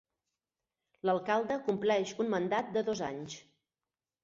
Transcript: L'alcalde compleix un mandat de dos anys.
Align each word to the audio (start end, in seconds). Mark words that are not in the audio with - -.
L'alcalde 1.09 1.59
compleix 1.69 2.15
un 2.25 2.33
mandat 2.37 2.75
de 2.79 2.85
dos 2.91 3.05
anys. 3.13 3.39